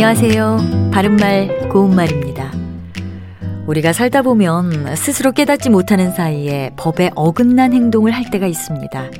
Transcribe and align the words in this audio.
안녕하세요. 0.00 0.90
바른말 0.92 1.70
고운말입니다. 1.70 2.52
우리가 3.66 3.92
살다 3.92 4.22
보면 4.22 4.94
스스로 4.94 5.32
깨닫지 5.32 5.70
못하는 5.70 6.12
사이에 6.12 6.70
법에 6.76 7.10
어긋난 7.16 7.72
행동을 7.72 8.12
할 8.12 8.30
때가 8.30 8.46
있습니다. 8.46 9.10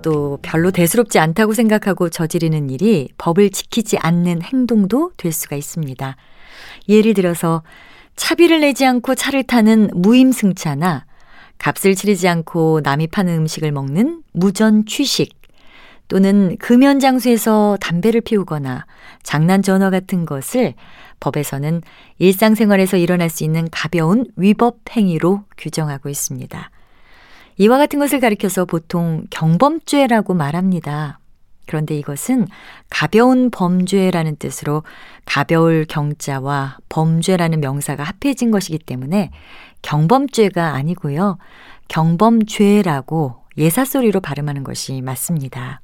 또 0.00 0.38
별로 0.40 0.70
대수롭지 0.70 1.18
않다고 1.18 1.52
생각하고 1.52 2.08
저지르는 2.08 2.70
일이 2.70 3.10
법을 3.18 3.50
지키지 3.50 3.98
않는 3.98 4.40
행동도 4.40 5.12
될 5.18 5.30
수가 5.30 5.56
있습니다. 5.56 6.16
예를 6.88 7.12
들어서 7.12 7.62
차비를 8.16 8.60
내지 8.60 8.86
않고 8.86 9.14
차를 9.14 9.42
타는 9.42 9.90
무임승차나 9.92 11.04
값을 11.58 11.94
치르지 11.94 12.28
않고 12.28 12.80
남이 12.82 13.08
파는 13.08 13.40
음식을 13.40 13.72
먹는 13.72 14.22
무전 14.32 14.86
취식 14.86 15.37
또는 16.08 16.56
금연 16.58 17.00
장소에서 17.00 17.76
담배를 17.80 18.22
피우거나 18.22 18.86
장난 19.22 19.62
전화 19.62 19.90
같은 19.90 20.24
것을 20.24 20.74
법에서는 21.20 21.82
일상생활에서 22.18 22.96
일어날 22.96 23.28
수 23.28 23.44
있는 23.44 23.68
가벼운 23.70 24.26
위법 24.36 24.78
행위로 24.90 25.44
규정하고 25.56 26.08
있습니다. 26.08 26.70
이와 27.58 27.78
같은 27.78 27.98
것을 27.98 28.20
가리켜서 28.20 28.64
보통 28.64 29.24
경범죄라고 29.30 30.34
말합니다. 30.34 31.18
그런데 31.66 31.96
이것은 31.96 32.46
가벼운 32.88 33.50
범죄라는 33.50 34.36
뜻으로 34.36 34.84
가벼울 35.26 35.84
경자와 35.86 36.78
범죄라는 36.88 37.60
명사가 37.60 38.04
합해진 38.04 38.50
것이기 38.50 38.78
때문에 38.78 39.30
경범죄가 39.82 40.72
아니고요. 40.74 41.36
경범죄라고 41.88 43.36
예사소리로 43.58 44.20
발음하는 44.20 44.64
것이 44.64 45.02
맞습니다. 45.02 45.82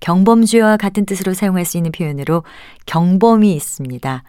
경범죄와 0.00 0.76
같은 0.76 1.06
뜻으로 1.06 1.34
사용할 1.34 1.64
수 1.64 1.76
있는 1.76 1.92
표현으로 1.92 2.44
경범이 2.86 3.52
있습니다. 3.54 4.22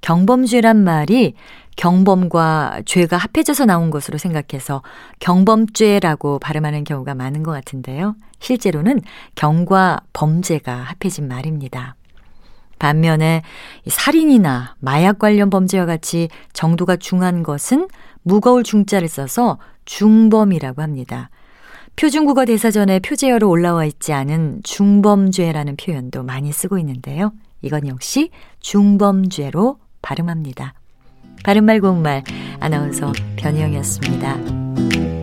경범죄란 0.00 0.76
말이 0.76 1.34
경범과 1.76 2.82
죄가 2.86 3.16
합해져서 3.16 3.66
나온 3.66 3.90
것으로 3.90 4.18
생각해서 4.18 4.82
경범죄라고 5.20 6.38
발음하는 6.38 6.84
경우가 6.84 7.14
많은 7.14 7.42
것 7.42 7.52
같은데요. 7.52 8.16
실제로는 8.38 9.00
경과 9.34 10.00
범죄가 10.12 10.74
합해진 10.74 11.28
말입니다. 11.28 11.96
반면에 12.78 13.42
살인이나 13.86 14.76
마약 14.80 15.18
관련 15.18 15.50
범죄와 15.50 15.86
같이 15.86 16.28
정도가 16.52 16.96
중한 16.96 17.42
것은 17.42 17.88
무거울 18.22 18.62
중자를 18.62 19.08
써서 19.08 19.58
중범이라고 19.84 20.82
합니다. 20.82 21.30
표준국어 21.96 22.44
대사전에 22.44 23.00
표제어로 23.00 23.48
올라와 23.48 23.86
있지 23.86 24.12
않은 24.12 24.60
중범죄라는 24.62 25.76
표현도 25.76 26.22
많이 26.22 26.52
쓰고 26.52 26.78
있는데요. 26.78 27.32
이건 27.62 27.88
역시 27.88 28.30
중범죄로 28.60 29.78
발음합니다. 30.02 30.74
바른말 31.42 31.80
고운말 31.80 32.22
아나운서 32.60 33.12
변희영이었습니다. 33.36 35.15